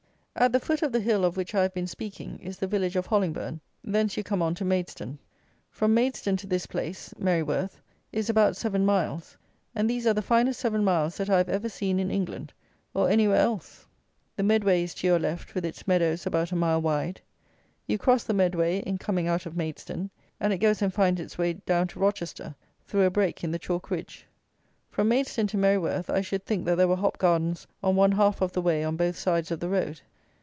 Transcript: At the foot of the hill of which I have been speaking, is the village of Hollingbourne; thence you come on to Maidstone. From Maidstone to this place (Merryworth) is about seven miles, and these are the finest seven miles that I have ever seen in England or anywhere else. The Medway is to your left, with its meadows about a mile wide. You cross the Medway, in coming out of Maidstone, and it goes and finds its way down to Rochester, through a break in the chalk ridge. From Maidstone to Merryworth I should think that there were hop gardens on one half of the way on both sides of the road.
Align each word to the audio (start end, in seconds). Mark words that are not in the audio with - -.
At 0.33 0.53
the 0.53 0.61
foot 0.61 0.81
of 0.81 0.93
the 0.93 1.01
hill 1.01 1.25
of 1.25 1.35
which 1.35 1.53
I 1.53 1.61
have 1.61 1.73
been 1.73 1.87
speaking, 1.87 2.39
is 2.39 2.57
the 2.57 2.65
village 2.65 2.95
of 2.95 3.05
Hollingbourne; 3.05 3.59
thence 3.83 4.15
you 4.15 4.23
come 4.23 4.41
on 4.41 4.55
to 4.55 4.65
Maidstone. 4.65 5.19
From 5.69 5.93
Maidstone 5.93 6.37
to 6.37 6.47
this 6.47 6.65
place 6.65 7.13
(Merryworth) 7.19 7.81
is 8.13 8.29
about 8.29 8.55
seven 8.55 8.85
miles, 8.85 9.35
and 9.75 9.89
these 9.89 10.07
are 10.07 10.13
the 10.13 10.21
finest 10.21 10.61
seven 10.61 10.85
miles 10.85 11.17
that 11.17 11.29
I 11.29 11.37
have 11.37 11.49
ever 11.49 11.67
seen 11.67 11.99
in 11.99 12.09
England 12.09 12.53
or 12.93 13.09
anywhere 13.09 13.37
else. 13.41 13.85
The 14.37 14.41
Medway 14.43 14.83
is 14.83 14.93
to 14.95 15.07
your 15.07 15.19
left, 15.19 15.53
with 15.53 15.65
its 15.65 15.85
meadows 15.85 16.25
about 16.25 16.53
a 16.53 16.55
mile 16.55 16.81
wide. 16.81 17.19
You 17.85 17.97
cross 17.97 18.23
the 18.23 18.33
Medway, 18.33 18.79
in 18.79 18.97
coming 18.99 19.27
out 19.27 19.45
of 19.45 19.57
Maidstone, 19.57 20.09
and 20.39 20.53
it 20.53 20.59
goes 20.59 20.81
and 20.81 20.93
finds 20.93 21.19
its 21.19 21.37
way 21.37 21.53
down 21.53 21.87
to 21.89 21.99
Rochester, 21.99 22.55
through 22.87 23.03
a 23.03 23.11
break 23.11 23.43
in 23.43 23.51
the 23.51 23.59
chalk 23.59 23.91
ridge. 23.91 24.25
From 24.89 25.09
Maidstone 25.09 25.47
to 25.47 25.57
Merryworth 25.57 26.09
I 26.09 26.21
should 26.21 26.45
think 26.45 26.65
that 26.65 26.75
there 26.75 26.87
were 26.87 26.95
hop 26.95 27.17
gardens 27.17 27.67
on 27.83 27.97
one 27.97 28.13
half 28.13 28.41
of 28.41 28.53
the 28.53 28.61
way 28.61 28.81
on 28.81 28.95
both 28.95 29.17
sides 29.17 29.51
of 29.51 29.59
the 29.59 29.69
road. 29.69 29.99